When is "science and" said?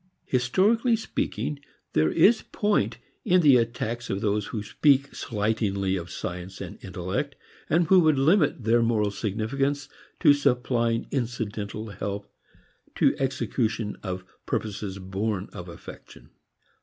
6.09-6.83